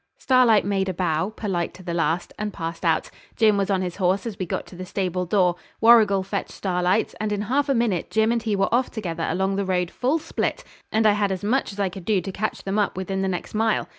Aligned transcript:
Starlight 0.17 0.65
made 0.65 0.89
a 0.89 0.95
bow, 0.95 1.29
polite 1.29 1.75
to 1.75 1.83
the 1.83 1.93
last, 1.93 2.33
and 2.39 2.51
passed 2.51 2.83
out. 2.83 3.11
Jim 3.35 3.55
was 3.55 3.69
on 3.69 3.83
his 3.83 3.97
horse 3.97 4.25
as 4.25 4.39
we 4.39 4.47
got 4.47 4.65
to 4.65 4.75
the 4.75 4.83
stable 4.83 5.27
door. 5.27 5.57
Warrigal 5.79 6.23
fetched 6.23 6.53
Starlight's, 6.53 7.13
and 7.19 7.31
in 7.31 7.41
half 7.43 7.69
a 7.69 7.75
minute 7.75 8.09
Jim 8.09 8.31
and 8.31 8.41
he 8.41 8.55
were 8.55 8.73
off 8.73 8.89
together 8.89 9.27
along 9.29 9.57
the 9.57 9.63
road 9.63 9.91
full 9.91 10.17
split, 10.17 10.63
and 10.91 11.05
I 11.05 11.11
had 11.11 11.31
as 11.31 11.43
much 11.43 11.71
as 11.71 11.79
I 11.79 11.89
could 11.89 12.05
do 12.05 12.19
to 12.19 12.31
catch 12.31 12.63
them 12.63 12.79
up 12.79 12.97
within 12.97 13.21
the 13.21 13.27
next 13.27 13.53
mile. 13.53 13.87